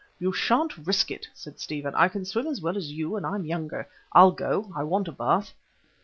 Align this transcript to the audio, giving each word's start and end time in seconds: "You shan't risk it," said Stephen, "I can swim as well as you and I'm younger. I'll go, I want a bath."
"You 0.17 0.33
shan't 0.33 0.75
risk 0.79 1.11
it," 1.11 1.27
said 1.35 1.59
Stephen, 1.59 1.93
"I 1.93 2.07
can 2.07 2.25
swim 2.25 2.47
as 2.47 2.59
well 2.59 2.75
as 2.75 2.91
you 2.91 3.15
and 3.15 3.23
I'm 3.23 3.45
younger. 3.45 3.87
I'll 4.13 4.31
go, 4.31 4.71
I 4.75 4.81
want 4.83 5.07
a 5.07 5.11
bath." 5.11 5.53